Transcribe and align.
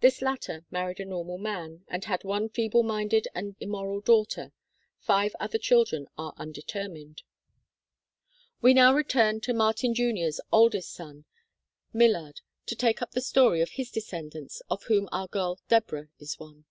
This 0.00 0.22
latter 0.22 0.64
married 0.70 0.98
a 0.98 1.04
normal 1.04 1.36
man 1.36 1.84
and 1.88 2.02
had 2.06 2.24
one 2.24 2.48
feeble 2.48 2.82
minded 2.82 3.28
and 3.34 3.54
immoral 3.60 4.00
daughter; 4.00 4.50
five 4.98 5.36
other 5.38 5.58
children 5.58 6.06
are 6.16 6.32
undetermined. 6.38 7.20
We 8.62 8.72
now 8.72 8.94
return 8.94 9.42
to 9.42 9.52
Martin 9.52 9.92
Jr.'s 9.92 10.40
oldest 10.50 10.90
son, 10.94 11.26
Millard 11.92 12.40
THE 12.66 12.76
DATA 12.76 12.76
23 12.76 12.76
(Chart 12.76 12.76
IX), 12.76 12.80
to 12.80 12.86
take 12.86 13.02
up 13.02 13.10
the 13.10 13.20
story 13.20 13.60
of 13.60 13.70
his 13.72 13.90
descendants, 13.90 14.62
of 14.70 14.84
whom 14.84 15.06
our 15.12 15.28
girl 15.28 15.60
Deborah 15.68 16.08
is 16.18 16.38
one. 16.40 16.64